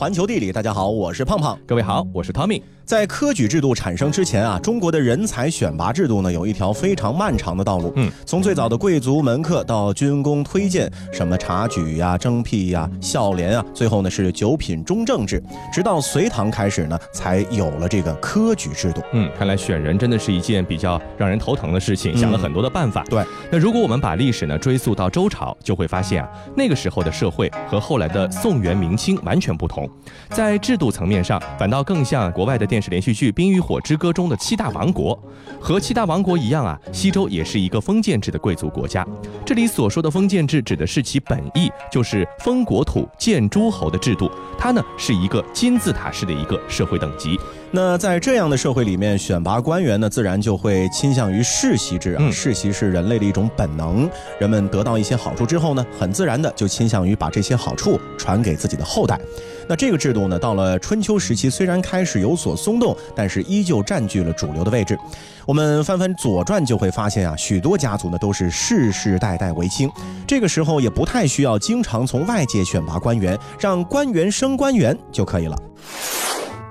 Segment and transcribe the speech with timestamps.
[0.00, 1.58] 环球地理，大家好，我是胖胖。
[1.66, 2.62] 各位好，我是汤米。
[2.90, 7.92] 在科举制度产生之前啊，中国的人才选拔制度呢，有一条非常漫长的道路。
[7.94, 15.40] 嗯，从最早的贵族门客到军功推荐，什么察举呀、征辟呀、孝廉啊，最后呢是九品中正制，
[15.72, 19.00] 直到隋唐开始呢，才有了这个科举制度。
[19.12, 23.04] 嗯，看来选人真的是一件比较让人头疼的事情，想了很多的办法。
[23.04, 29.88] 对，那如果我们把历史呢追溯到周朝，就会发现啊，那个时候的社会和后来的宋元明清完全不同，
[30.30, 35.18] 在制度层面上，反倒更像国外的电视连续剧《冰与火之歌》中的七大王国，
[35.60, 39.06] 和七大王国一样啊，西周也是一个封建制的贵族国家。
[39.44, 44.30] 这里所说的封建制，指的是其本意，就是封国土、建诸侯的制度。
[44.58, 47.38] 它呢是一个金字塔式的一个社会等级。
[47.72, 52.30] 那在这样的社会里面，选拔官员呢，自然就会倾向于世袭制啊。
[52.30, 59.18] 世袭是人类的一种本能，人们得到一些好处之后呢，很自然的就倾向于把这些好处传给自己的后代。
[59.68, 64.96] 那这个制度呢，到了春秋时期，虽然开始有所松冲动，但是依旧占据了主流的位置。
[65.44, 69.90] 我们翻翻《左传》就会发现啊，许多家族呢都是世世代代为卿，
[70.24, 75.58] 这个时候也不太需要经常从外界选拔官员，让官员升官员就可以了。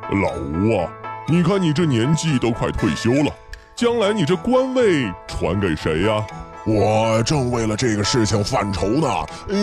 [0.10, 0.90] 老吴啊，
[1.28, 3.34] 你看你这年纪都快退休了，
[3.76, 6.26] 将来你这官位传给谁呀？
[6.70, 9.08] 我正为了这个事情犯愁呢。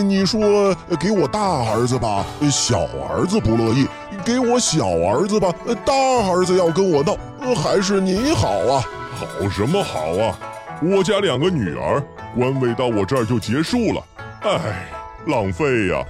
[0.03, 1.39] 你说给我大
[1.71, 3.85] 儿子吧，小儿子不乐意；
[4.25, 5.53] 给我小儿子吧，
[5.85, 7.15] 大儿子要跟我闹。
[7.55, 8.83] 还是你好啊？
[9.15, 10.37] 好什么好啊？
[10.81, 12.03] 我家两个女儿，
[12.35, 14.03] 官位到我这儿就结束了。
[14.41, 14.89] 唉，
[15.27, 16.03] 浪费呀。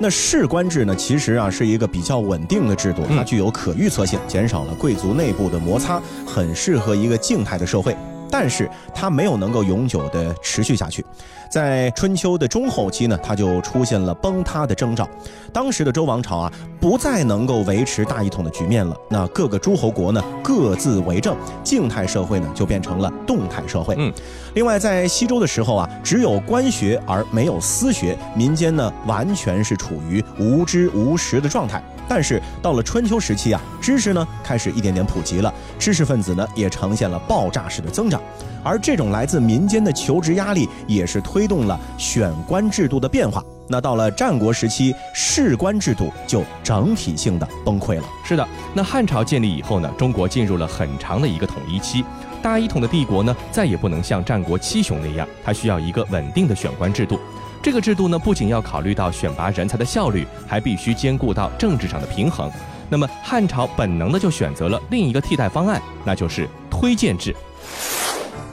[0.00, 0.96] 那士官制呢？
[0.96, 7.94] 其实啊是一个比较稳定的制度，它具有可预测性，减少了贵族内部的摩擦，很适合一个静态的社会。
[8.36, 11.06] 但是它没有能够永久的持续下去，
[11.48, 15.08] 在春秋的中后期呢，它就出现了崩塌的征兆。
[15.52, 18.96] 当时的周王朝啊，不再能够维持大一统的局面了。
[19.08, 23.94] 那各个诸侯国呢，各自为政，静态社会呢，就变成了动态社会。
[23.98, 24.12] 嗯，
[24.54, 31.80] 另外在西周的时候啊，只有官学而没有私学，民间呢，完全是处于无知无识的状态。
[32.08, 38.20] 但是到了春秋时期啊，知识呢开始一点点普及了，知识分子呢也呈现了爆炸式的增长，
[38.62, 43.42] 而这种来自民间的求职压力，也是推动了选官制度的变化。
[43.66, 48.04] 那到了战国时期，士官制度就整体性的崩溃了。
[48.22, 52.04] 是的，那汉朝建立以后呢，中国进入了很长的一个统一期，
[52.42, 57.18] 大一统的帝国呢，再也不能像战国七雄那样，它需要一个稳定的选官制度。
[57.64, 62.52] 这个制度呢，不仅要考虑到选拔人才的效率，还必须兼顾到政治上的平衡。
[62.90, 67.34] 那么汉朝本能的就选择了另一个替代方案，那就是推荐制。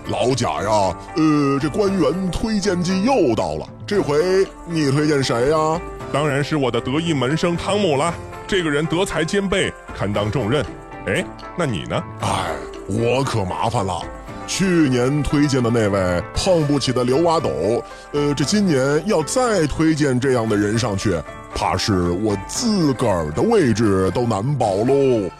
[0.07, 5.81] 老贾呀，呃，这官员推荐季又到了，这回你推荐谁呀？
[6.13, 8.13] 当然是我的得意门生汤姆了。
[8.47, 10.65] 这个人德才兼备，堪当重任。
[11.05, 11.25] 哎，
[11.57, 12.01] 那你呢？
[12.21, 12.45] 哎，
[12.87, 14.01] 我可麻烦了。
[14.51, 17.81] 去年推荐的那位碰不起的刘阿斗，
[18.11, 21.17] 呃，这今年要再推荐这样的人上去，
[21.55, 25.31] 怕是我自个儿的位置都难保喽。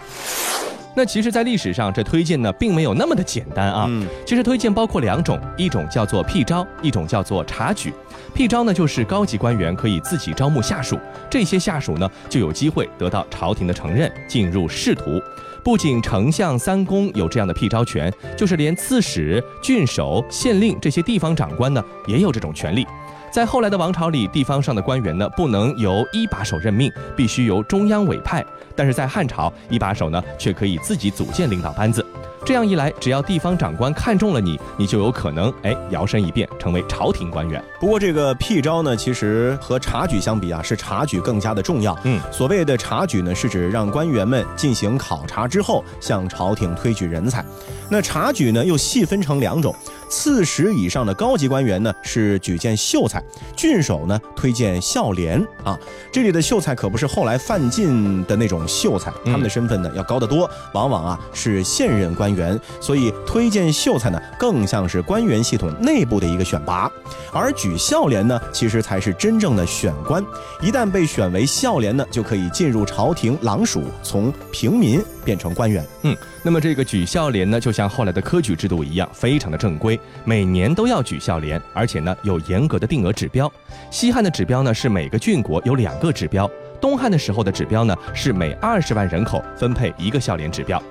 [0.96, 3.86] 那其实，在历史上，这推荐呢，并没有那么的简单啊。
[3.90, 7.94] 嗯，其实推荐包括两种，一种叫做辟招，一种叫做察举。
[8.34, 10.98] 辟招呢，就是高级官员可以自己招募下属，
[11.30, 15.22] 这些下属呢，就有机会得到朝廷的承认，进入仕途。
[15.64, 22.86] 不仅丞相、三公有这样的辟招权，就是连刺史、郡守、县令这些地方长官呢，也有这种权利。
[23.32, 28.44] 在后来的王朝里，地方上的官员呢，不能由一把手任命，必须由中央委派。
[28.76, 32.06] 但是在汉朝，一把手呢，却可以自己组建领导班子。
[32.44, 37.64] 这样一来，只要地方长官看中了你，你就有可能哎摇身一变成为朝廷官员。
[37.80, 41.98] 不过这个辟招呢，其实和察举相比啊，是察举更加的重要。
[42.04, 47.46] 嗯，所谓的察举呢，是指让官员们进行考察之后，向朝廷推举人才。
[47.90, 49.76] 那察举呢，又细分成两种。
[50.12, 53.18] 刺史以上的高级官员呢，是举荐秀才；
[53.56, 55.80] 郡守呢，推荐孝廉啊。
[56.12, 66.92] 这里的秀才可不是后来范进的那种秀才，他们的身份呢要高得多，往往啊是现任官员，所以推荐秀才呢，更像是官员系统内部的一个选拔。
[67.32, 70.22] 而举孝廉呢，其实才是真正的选官。
[70.62, 75.88] 一旦被选为孝廉呢，就可以进入朝廷郎署，从平民变成官员。
[76.02, 80.00] 嗯，那么这个举孝廉呢，就像后来的科举制度一样，非常的正规。
[80.26, 83.52] 每年都要举孝廉，而且呢有严格的定额指标。
[83.92, 86.50] 西汉的指标呢是每个郡国有两个指标，
[86.82, 90.82] 东汉的时候的指标呢是每二十万人口分配一个孝廉指标。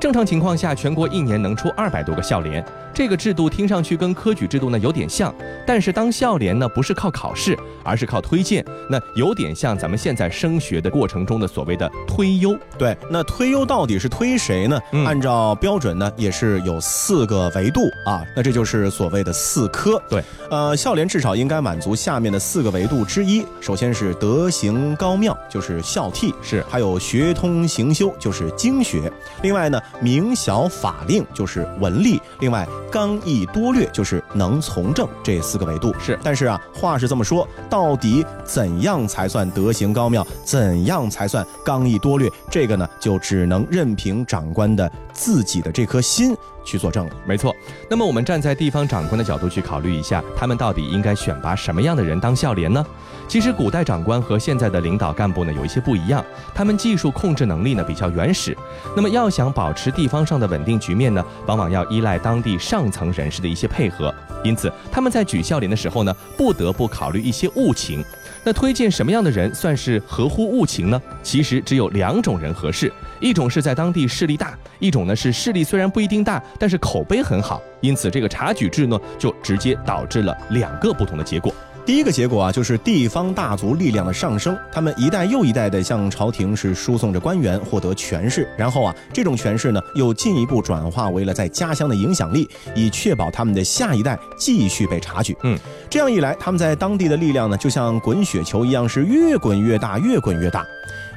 [0.00, 2.64] 正常情况下，全国一年能出二百多个校联。
[2.92, 5.32] 这个制度听上去跟科举制度呢有点像，
[5.66, 12.58] 但是当校联呢不是靠考试，而是靠推荐，那有点像咱们现在升学的过程中的所谓的推优。
[12.78, 14.80] 对，那推优到底是推谁呢？
[15.06, 20.02] 按照标准呢，也是有四个维度啊，那这就是所谓的四科。
[20.08, 23.46] 对，呃，校联至少应该满足下面的四个维度之一。
[23.60, 29.10] 首先是德行高妙，就是孝悌；是，还有学通行修，就是经学。
[29.42, 32.20] 另外呢，明晓法令，就是文吏。
[32.40, 32.66] 另外。
[32.90, 40.26] 刚毅多略就是能从政这四个维度是，但是啊，话是这么说，到底怎样才算德行高妙？
[40.44, 42.28] 怎样才算刚毅多略？
[42.50, 47.12] 这个呢，就只能任凭长官的自己的这颗心去作证了。
[47.24, 47.54] 没错。
[47.88, 52.84] 那么我们站在地方长官的角度去考虑一下，他们到底应该选拔什么样的人当孝廉呢？
[53.30, 58.58] 其实古代长官和现在的领导干部呢有一些不一样，他们技术控制能力呢比较原始。
[58.96, 64.12] 那么要想保持地方上的稳定局面呢，往往要依赖当地上层人士的一些配合。
[64.42, 68.04] 因此他们在举孝廉的时候呢，不得不考虑一些务情。
[68.42, 71.00] 那推荐什么样的人算是合乎务情呢？
[71.22, 77.62] 其实只有两种人合适，一种是在当地势力大，一种呢是势力虽然不一定大，但是口碑很好。
[77.80, 81.54] 因此这个察举制呢，就直接导致了两个不同的结果。
[81.86, 95.36] 第一个结果啊，就是地方大族力量的上升，他们一代又一代的向朝廷是输送着官员，获得权势，然后啊，这种权势呢，又进一步转化为了在家乡的影响力，以确保他们的下一代继续被察举。
[95.42, 100.64] 嗯，这样一来，他们在当地的力量呢，就像滚雪球一样，是越滚越大，越滚越大。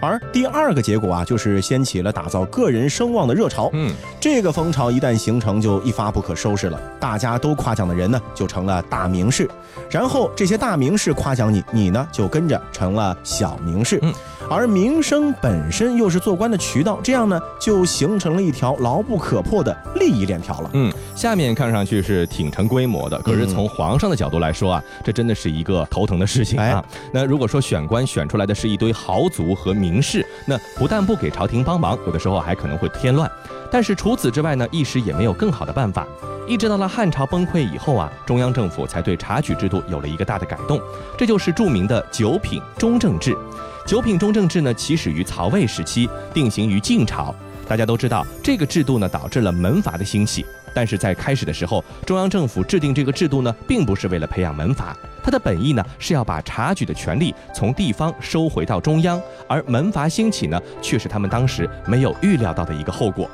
[0.03, 3.69] 而第二个结果啊，就是掀起了打造个人声望的热潮。
[3.73, 6.79] 嗯，这个风潮一旦形成，就一发不可收拾了。
[6.99, 9.49] 大家都夸奖的人呢，就成了大名士，
[9.89, 13.97] 然后这些大名士夸奖你，你呢就跟着成了小名士。
[14.01, 14.13] 嗯。
[14.49, 20.69] 而名声本身又是做官的渠道，这样呢，就形成了一条牢不可破的利益链条了。
[20.73, 26.83] 嗯，下面看上去是挺成规模的，可是从皇上的角度来说啊，这真的是一个头疼的事情啊。
[27.11, 33.29] 那如果说选官选出来的是一堆豪族和名士，那不但不给朝廷帮忙，有的时候还可能会添乱。
[33.71, 36.05] 但是除此之外呢，一时也没有更好的办法。
[36.45, 40.79] 一直到了汉朝崩溃以后啊，中央政府才对察举制度有了一个大的改动，
[41.17, 43.35] 这就是著名的九品中正制。
[43.85, 47.35] 九品中正制呢，起始于曹魏时期，定型于晋朝。
[47.67, 50.45] 大家都知道，这个制度呢，导致了门阀的兴起。
[50.73, 59.21] 但是在开始的时候，中央政府制定这个制度呢，并不是为了培养门阀，它的本意呢，是要把察举的权利从地方收回到中央。
[59.49, 63.29] 而门阀兴起呢，却是他们当时没有预料到的一个后果。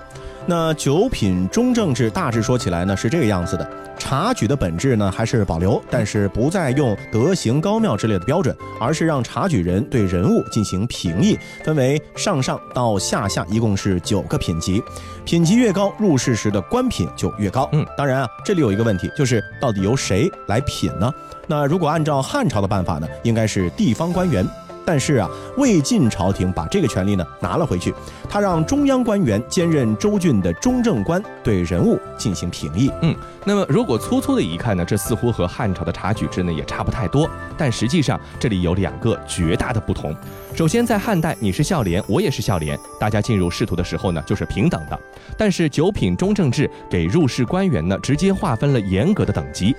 [0.45, 3.69] 那九品中正制大致说起来呢，是这个样子的。
[3.99, 14.81] 察举的本质呢还是保留，但是不再用德行高妙之类的标准，而是让察举人对人物进行评议，分为上上到下下，一共是九个品级，
[15.25, 17.69] 品级越高，入仕时的官品就越高。
[17.73, 21.13] 嗯，当然啊，这里有一个问题，就是到底由谁来品呢？
[21.45, 24.47] 那如果按照汉朝的办法呢，应该是地方官员。
[24.89, 27.93] 但是啊，魏晋朝廷把这个权利呢拿了回去，
[28.27, 32.91] 他让中央官员兼任州郡的中正官，对人物进行评议。
[33.03, 33.15] 嗯，
[33.45, 37.29] 那么如果粗粗的一看呢，这似乎和汉朝的察举制呢也差不太多。
[37.55, 40.11] 但实际上这里有两个绝大的不同。
[40.55, 44.99] 首先，在汉代，你是孝廉，我也是孝廉，大家进入仕途的时候呢就是平等的。
[45.37, 49.75] 但是九品中正制给入仕官员呢直接划分了严格的等级。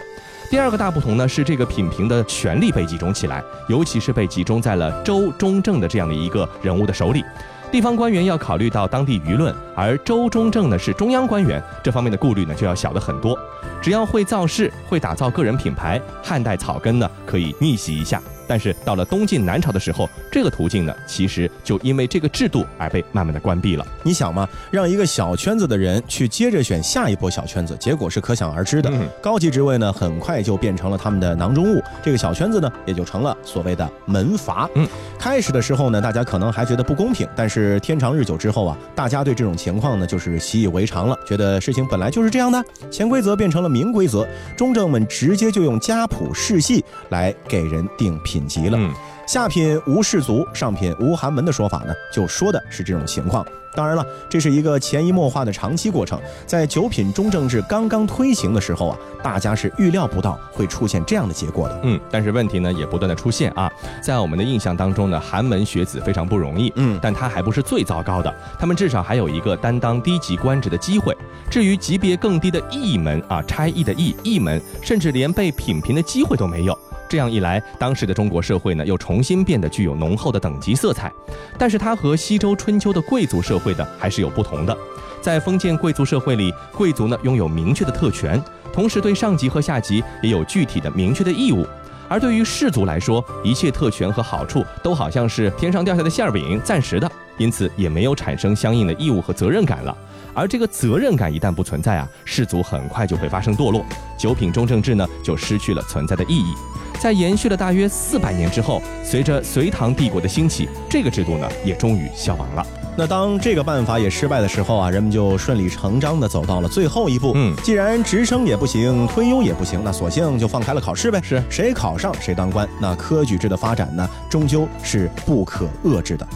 [0.51, 7.25] 第二个大不同呢，是这个品评的权力被集中起来，尤其是被集中在了州中正的这样的一个人物的手里。
[7.71, 13.39] 地方官员要考虑到当地舆论，而州中正呢是中央官员，这方面的顾虑呢就要小的很多。
[13.81, 18.21] 只要会造势，会打造个人品牌，汉代草根呢可以逆袭一下。
[18.51, 23.87] 但是到了东晋南朝的时候，这个途径呢，其实就因为这个制度而被慢慢的关闭了。
[24.03, 28.91] 你想嘛，让一个小圈子的人去接着选下一波小圈子，结果是可想而知的。
[29.23, 34.69] 高级职位呢，很快就变成了他们的囊中物，这个小圈子呢，也就成了所谓的门阀。
[34.75, 34.85] 嗯，
[35.17, 44.27] 开始的时候呢，大家可能还觉得不公平，但是天长日久之后啊，大家对这种情况呢，就是习以为常了，觉得事情本来就是这样的，潜规则变成了明规则，
[44.57, 48.40] 中正们直接就用家谱世系来给人定品。
[48.41, 48.79] 品级了，
[49.27, 53.45] 下品无士族，上品无寒门的说法呢，就说的是这种情况。
[53.73, 56.19] 当然了，这是一个潜移默化的长期过程。
[56.45, 61.81] 在九品中正制刚刚推行的时候啊，大家是预料不到会出现这样的结果的。
[61.85, 63.71] 嗯，但是问题呢也不断的出现啊。
[64.03, 66.73] 在我们的印象当中呢，寒门学子非常不容易。
[66.77, 71.17] 嗯，但他还不是最糟糕的，他们至少还有一个担当低级官职的机会。
[71.49, 76.77] 至于级别更低的义门啊，差役的役义门，甚至连被品评的机会都没有。
[77.11, 81.13] 这样一来，当时的中国社会呢，又重新变得具有浓厚的等级色彩。
[81.59, 84.79] 但是它和西周春秋的贵族社会的还是有不同的。
[85.21, 88.41] 在封建贵族社会里，贵族呢拥有明确的特权，
[88.73, 91.67] 同时对上级和下级也有具体的明确的义务。
[92.09, 99.97] 而对于士族来说，一切特权和好处都好像是天上掉下的馅儿饼，暂时的，因此也没有产生相应的义务和责任感了。
[100.35, 103.85] 而这个责任感一旦不存在啊，氏族很快就会发生堕落，
[104.19, 106.55] 九品中正制呢就失去了存在的意义。
[107.01, 112.67] 在延续了大约四百年之后，随着隋唐帝国的兴起，这个制度呢也终于消亡了。
[112.97, 117.33] 那当这个办法也失败的时候啊，人们就顺理成章的走到了最后一步。
[117.37, 121.19] 嗯，既然直升也不行，推优也不行，那索性就放开了考试呗。
[121.23, 122.69] 是谁考上谁当官。
[122.79, 126.29] 那科举制的发展呢，终究是不可遏制的。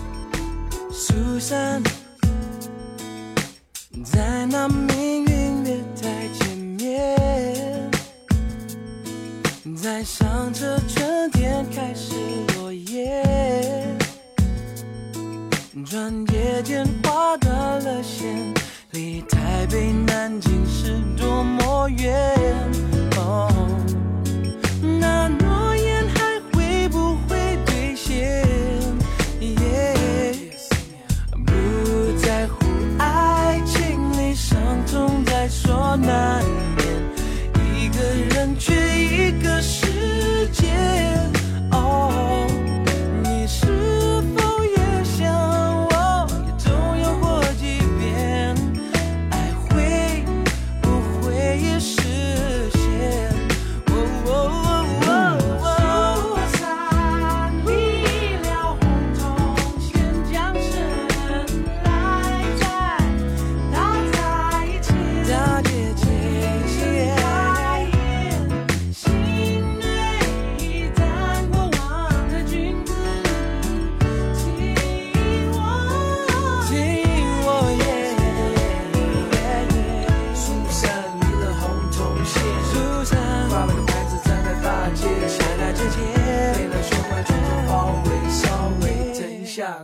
[1.41, 1.79] 在
[4.57, 7.91] 那命运月台前面，
[9.77, 12.15] 在上车春天开始
[12.55, 13.21] 落叶，
[15.85, 18.55] 转眼间划断了线，
[18.93, 22.94] 离台北南京是多么远。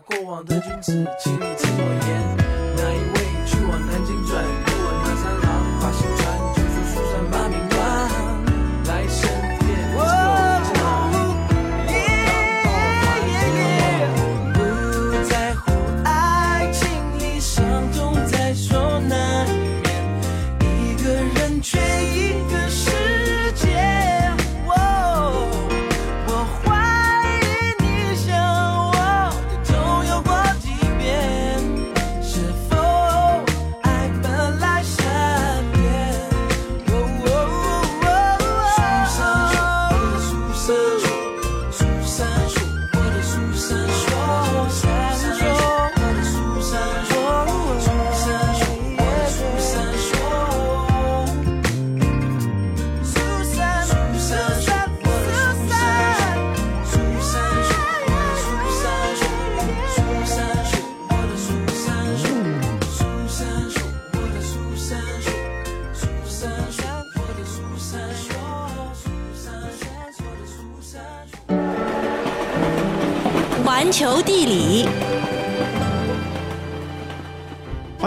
[0.00, 2.39] 过往的君子，请你自诺言。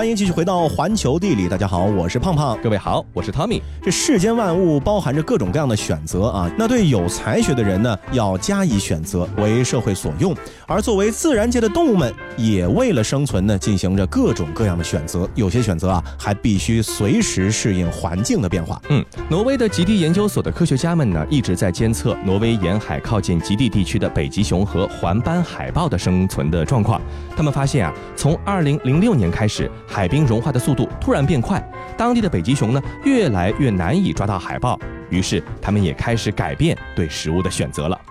[0.03, 3.61] 欢迎继续回到环球地理，大家好，我是胖胖，各位好，我是汤米。
[3.81, 10.33] 这世间万物包含着各种各样的选择啊，那对有才学的人呢，要加以选择，为社会所用；
[10.67, 15.29] 而作为自然界的动物们，也为了生存呢，进行着各种各样的选择。
[15.35, 18.81] 有些选择啊，还必须随时适应环境的变化。
[18.89, 27.01] 嗯，挪威的极地研究所的科学家们呢，一直在监测挪威沿海靠近极地地区的北极熊和环斑海豹的生存的状况。
[27.35, 29.69] 他们发现啊，从二零零六年开始。
[29.87, 31.63] 海冰融化的速度突然变快，
[31.95, 38.01] 当地的北极熊呢越来越难以抓到海豹，于是他们也开始改变对食物的选择了。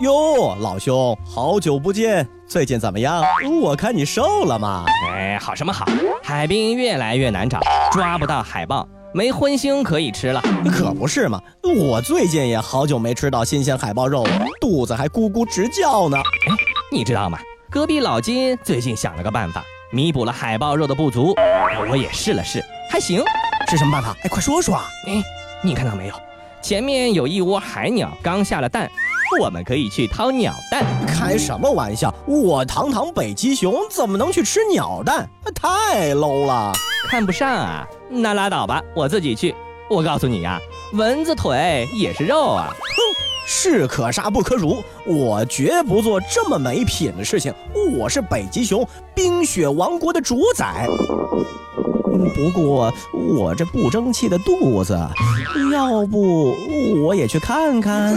[0.00, 3.24] 哟，老兄，好久不见，最近怎么样？
[3.62, 4.84] 我看你瘦了嘛。
[5.14, 5.86] 哎，好什么好？
[6.20, 7.60] 海冰越来越难找，
[7.92, 10.42] 抓不到海豹，没荤腥可以吃了。
[10.68, 16.16] 可不是嘛，我最近也好久没吃到新鲜海豹肉了，肚子还咕咕直叫呢。
[16.18, 16.54] 哎，
[16.90, 17.38] 你知道吗？
[17.70, 19.62] 隔壁老金最近想了个办法。
[19.92, 21.32] 弥补了海豹肉的不足，
[21.88, 23.22] 我也试了试，还行。
[23.68, 24.16] 是什么办法？
[24.24, 24.88] 哎，快说说啊。
[25.06, 25.22] 哎，
[25.62, 26.14] 你看到没有？
[26.60, 28.90] 前面有一窝海鸟刚下了蛋，
[29.38, 30.84] 我们可以去掏鸟蛋。
[31.06, 32.12] 开什么玩笑？
[32.26, 35.28] 我堂堂北极熊怎么能去吃鸟蛋？
[35.54, 36.72] 太 low 了！
[37.08, 37.86] 看不上啊？
[38.08, 39.54] 那拉倒吧，我自己去。
[39.88, 40.58] 我告诉你呀，
[40.92, 42.72] 蚊子腿也是肉啊。
[43.52, 47.52] 士可杀不可辱，我绝不做这么没品的事情。
[47.98, 50.86] 我是北极熊，冰雪王国的主宰。
[52.32, 54.96] 不过我这不争气的肚子，
[55.72, 56.54] 要不
[57.02, 58.16] 我也去看看。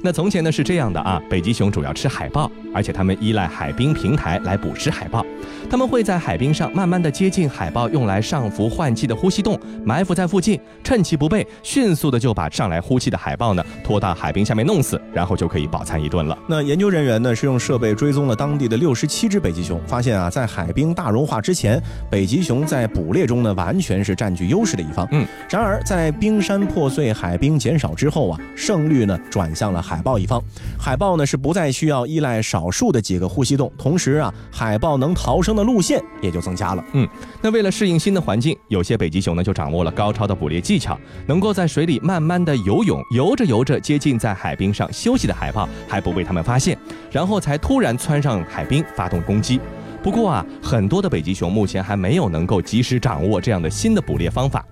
[0.00, 5.24] 那从前呢是这样的啊，北极熊主要吃海豹，而且它们依赖海冰平台来捕食海豹。
[5.72, 16.36] 它们会在海冰上慢慢的接近海豹用来上浮换气的呼吸洞，埋伏在附近，趁其不备，迅速的就把上来呼气的海豹呢拖到海冰下面弄死，然后就可以饱餐一顿了。
[16.46, 25.08] 那研究人员呢是用设备追踪了当地的六十七只北极熊，发现啊，在海冰大融化之前，北极熊在捕猎中呢完全是占据优势的一方。
[25.10, 29.92] 嗯，然而在冰山破碎、海冰减少之后啊，胜率呢转向了海。
[29.92, 30.42] 海豹一方，
[30.78, 36.84] 海豹呢是不再需要依赖少数的几个呼吸洞，同时啊，海豹能逃生的路线也就增加了。
[36.92, 37.08] 嗯，
[37.40, 46.76] 那为了适应新的环境，有些北极熊呢就掌握了高超的捕猎技巧，能够在水里慢慢的游泳，游着游着接近在海冰上休息的海豹，还不被他们发现，
[47.10, 49.60] 然后才突然窜上海冰发动攻击。
[50.02, 54.64] 不过啊，很多的北极熊目前还没有能够及时掌握这样的新的捕猎方法。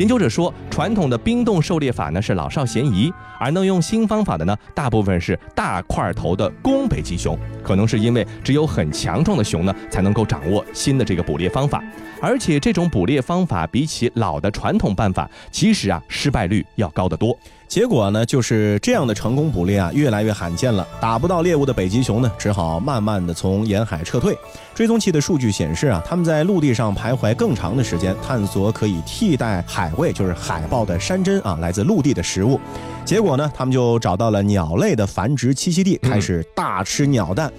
[0.00, 7.38] 研究者说，传统的冰冻狩猎法呢是老少咸宜，而能用新方法的呢，大部分是大块头的公北极熊。
[7.62, 11.84] 可能是因为只有很强壮的熊呢，才能够掌握新的这个捕猎方法，
[12.22, 17.38] 而且这种捕猎方法比起老的传统办法，其实啊失败率要高得多。
[17.70, 20.84] 结果呢，就是这样的成功捕猎啊，越来越罕见了。
[21.00, 24.36] 打不到猎物的北极熊呢，只好慢慢的从沿海撤退。
[24.74, 32.58] 追踪器的数据显示啊，他们在陆地上徘徊更长的时间，探索可以替代海味，就是海豹的山珍啊，来自陆地的食物。
[33.04, 37.52] 结果呢，他们就找到了鸟类的繁殖栖息地，开始大吃鸟蛋。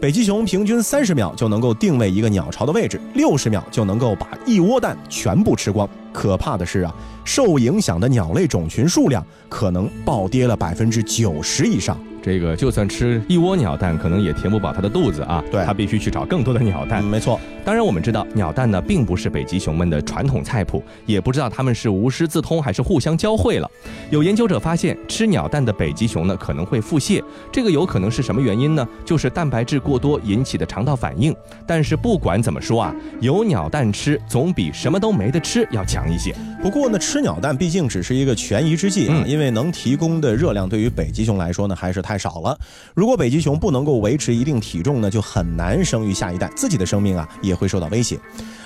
[0.00, 5.86] 北极熊平均三十秒就能够定位一个鸟巢的位置，六十秒就能够把一窝蛋全部吃光。
[6.10, 6.94] 可怕的是啊。
[7.28, 12.00] 受影响的鸟类种群数量可能暴跌了百分之九十以上。
[12.20, 15.42] 这个就算吃一窝鸟蛋，可能也填不饱它的肚子啊！
[15.50, 17.02] 对，它必须去找更多的鸟蛋。
[17.02, 23.70] 没错，当然我们知道鸟蛋呢，并不是北极熊们的传统菜谱，也不知道它们是无师自通还是互相教会了。
[24.10, 28.86] 有研究者发现，吃鸟蛋的北极熊呢可能会腹泻，这个有可能是什么原因呢？
[29.06, 31.34] 就是蛋白质过多引起的肠道反应。
[31.66, 36.34] 但是不管怎么说啊，有鸟蛋吃总比什么都没得吃要强一些。
[36.60, 42.18] 不过呢，吃鸟蛋毕竟只是一个权宜之计啊，因为能提供的热量对于北极熊来说呢还是太。
[42.18, 42.58] 少了，
[42.96, 48.18] 如果北极熊不能够维持一定体重呢，就很难生育下一代，自己的生命啊也会受到威胁。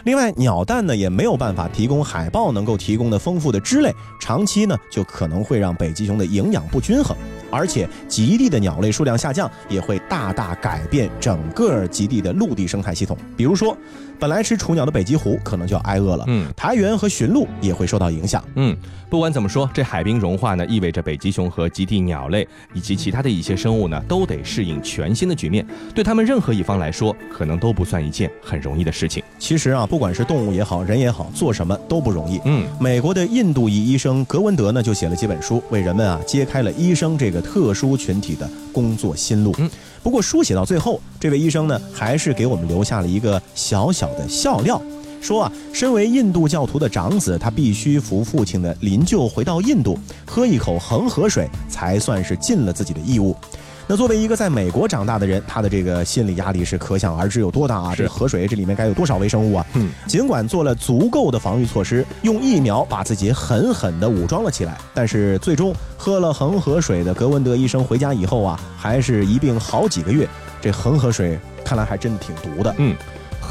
[0.05, 7.15] 另外，鸟蛋呢也没有办法提供海豹能够提供的丰富的脂类，长期呢就可能会让北极熊的营养不均衡，
[7.53, 13.17] 而且极地的鸟类数量下降也会大大改变整个极地的陆地生态系统。
[13.37, 13.77] 比如说，
[14.19, 18.77] 本来吃雏鸟的北极狐可能就要挨饿了，嗯，苔原和驯鹿也会受到影响，嗯。
[19.13, 25.67] 不管怎么说，这海冰融化呢，意味着北极熊和极地鸟类以及其他的一些生物呢，都得适应全新的局面。
[25.95, 29.23] 对他们任何一方来说，可能都不算一件很容易的事情。
[29.39, 32.41] 其实啊，不管是动物也好，人也好，做什么都不容易。
[32.47, 39.55] 嗯，美国的印度裔医生格文德呢，就写了几本书，为人们啊揭开了医生这个特殊群体的工作心路。
[39.59, 39.71] 嗯，
[40.03, 44.81] 不过书写到最后，这位医生呢，还是给我们留下了一个小小的笑料。
[45.23, 53.35] 说啊，身为印度教徒的长子，他必须扶父亲的灵柩回到印度，喝一口恒河水，才算是尽了自己的义务。
[53.87, 57.95] 那作为一个在美国长大的人，他的这个心理压力是可想而知有多大啊！
[57.95, 59.67] 这河水这里面该有多少微生物啊？
[59.75, 70.29] 嗯，尽管做了足够的防御措施，用疫苗把自己狠狠地武装了起来，但是最终喝了恒河水的格文德医生回家以后啊，还是一病好几个月。
[70.61, 72.75] 这恒河水看来还真的挺毒的。
[72.79, 72.97] 嗯。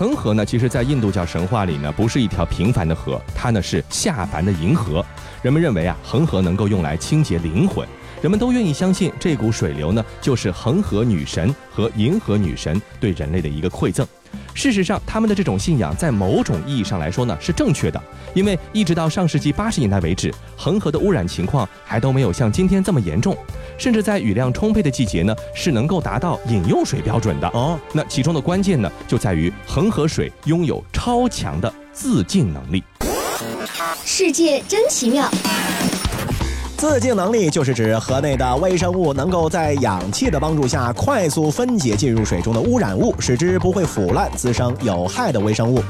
[0.02, 5.06] 恒河呢，其实，在印度教神话里呢，不是一条平凡的河，它呢是下凡的银河。
[5.44, 7.88] 人们认为啊，恒河能够用来清洁灵魂，
[8.20, 14.04] 人们都愿意相信这股水流呢，就是恒河女神和银河女神对人类的一个馈赠。
[14.56, 18.02] 事实上，他们的这种信仰在某种意义上来说呢，是正确的。
[18.34, 23.38] 因为一直到上世纪八十年代为止，恒河的污染情况还都没有像今天这么严重，
[23.82, 27.80] 甚至在雨量充沛的季节呢，是能够达到饮用水标准的哦。
[27.94, 32.84] 那其中的关键呢，就在于恒河水拥有超强的自净能力。
[34.06, 35.28] 世界真奇妙。
[36.78, 45.84] 自净能力就是指河内的微生物能够在氧气的帮助下快速分解进入水中的污染物，使之不会腐烂滋生有害的微生物。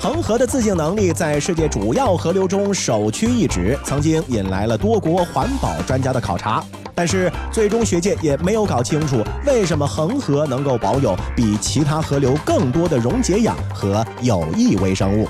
[0.00, 6.60] 恒河的自净能力在世界主要河流中首屈一指，曾经引来了多国环保专家的考察。
[6.96, 15.28] 但是，最终学界也没有搞清楚为什么恒河能够保有比其他河流更多的溶解氧和有益微生物。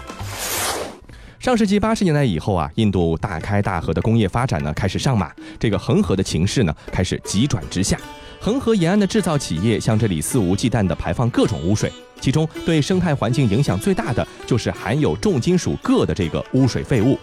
[1.40, 7.98] 上世纪八十年代以后啊，印度大开大合的工业发展呢开始上马，这个恒河的情势呢开始急转直下。
[8.40, 17.18] 恒河沿岸的制造企业向这里肆无忌惮地排放各种污水，其中对生态环境影响最大的就是含有重金属铬的这个污水废物。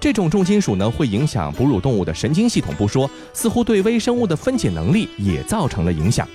[0.00, 6.26] 这种重金属呢，会影响哺乳动物的神经系统不说，似乎对微生物的分解能力也造成了影响。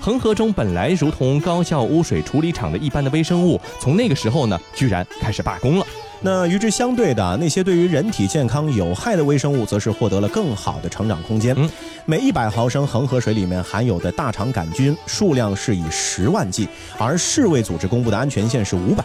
[0.00, 5.86] 恒河中本来如同高效污水处理厂的一般的微生物，从那个时候呢，居然开始罢工了。
[6.22, 11.56] 那与之相对的，那些对于人体健康有害的微生物，则是获得了更好的成长空间。
[12.04, 19.04] 每一百毫升恒河水里面含有的大肠杆菌数量是以十万计，而世卫组织公布的安全线是五百。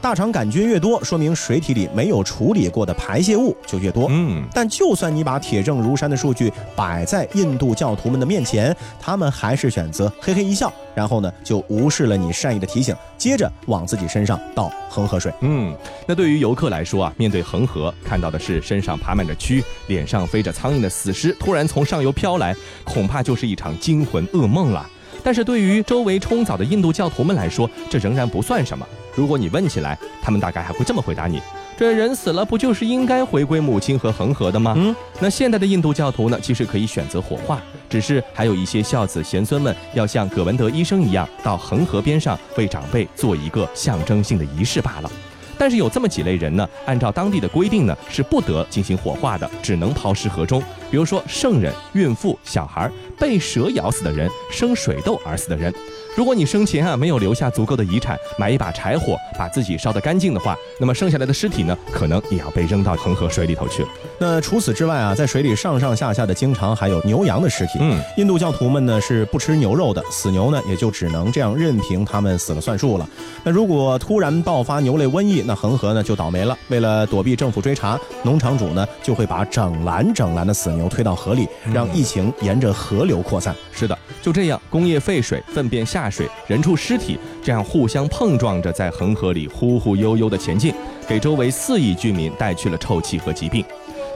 [0.00, 4.06] 大肠杆菌越多，说明水体里没有处理过的排泄物就越多。
[4.10, 10.72] 嗯，但就算你把铁证如山的数据摆在印度教徒们的面前，他们还是选择嘿嘿一笑。
[10.94, 15.32] 然后呢，就无视了你善意的提醒，接着往自己身上倒恒河水。
[15.40, 22.54] 嗯，那对于游客来说啊，面对恒河，看到的是身上爬满着蛆、脸上飞着苍蝇的死尸突然从上游飘来，
[22.84, 24.86] 恐怕就是一场惊魂噩梦了。
[25.22, 28.86] 但是对于周围冲澡的印度教徒们来说，这仍然不算什么。
[29.14, 31.40] 如果你问起来，他们大概还会这么回答你。
[31.78, 34.74] 这人死了，不就是应该回归母亲和恒河的吗？
[34.76, 45.10] 嗯，那现代的印度教徒呢，其实可以选择火化，只是还有一些孝子贤孙们要像葛文德医生一样，到恒河边上为长辈做一个象征性的仪式罢了。
[45.58, 50.62] 但是有这么几类人呢，按照当地的规定呢，是不得进行火化的，只能抛尸河中。
[50.90, 55.72] 比如说圣人、孕妇、小孩、被蛇咬死的人、生水痘而死的人。
[56.16, 63.88] 如果你生前啊没有留下足够的遗产，买一把柴火把自己烧得干净的话，那么剩下来的尸体呢，可能也要被扔到恒河水里头去了。
[64.18, 67.80] 那除此之外啊，在水里上上下下的经常还有牛羊的尸体。
[67.80, 73.08] 嗯，印度教徒们呢是不吃牛肉的，死牛呢也就只能这样任凭他们死了算数了。
[73.42, 76.56] 那如果突然爆发牛类瘟疫，那恒河呢就倒霉了。
[76.68, 83.52] 为了躲避政府追查，农场主呢就会把整篮整篮的死牛推到河里，让疫情沿着河流扩散。
[83.72, 86.08] 是的，就这样，工业废水、粪便下。
[86.08, 90.72] 水、人畜、尸体这样互相碰撞着在恒河里忽忽悠悠地前进，
[91.06, 93.62] 给周围四亿居民带去了臭气和疾病。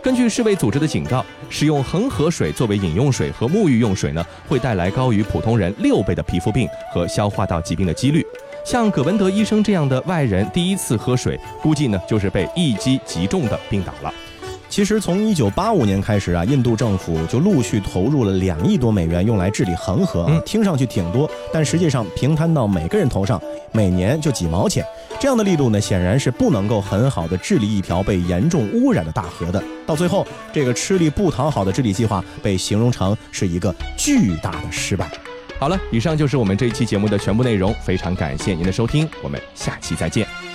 [0.02, 8.24] 根据世卫组织的警告，使用恒河水作为饮用水和沐浴用水呢，会带来高于普通人六倍的皮肤病和消化道疾病的几率。
[8.64, 14.10] 像葛文德医生这样的外人第一次喝水，估计呢就是被一击即中的病倒了。
[14.68, 23.40] 其实从一九八五年开始啊，印度政府就陆续投入了两亿多美元用来治理恒河，听上去挺多，但实际上平摊到每个人头上，
[23.72, 24.84] 每年就几毛钱。
[25.18, 29.60] 这样的力度呢，显然是不能够很好的治理一条被严重污染的大河的。
[29.84, 35.10] 到最后，这个吃力不讨好的治理计划被形容成是一个巨大的失败。
[35.58, 40.47] 好了，以上就是我们这一期节目的全部内容，非常感谢您的收听，我们下期再见。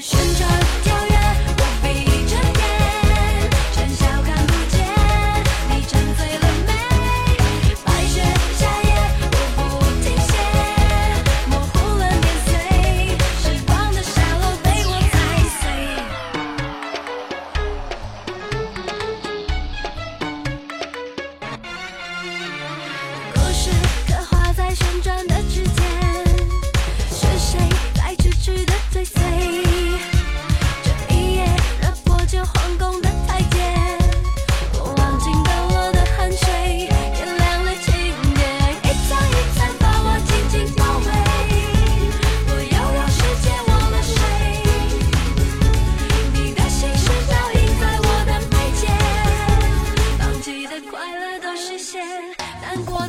[0.00, 0.29] 难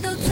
[0.02, 0.31] 都。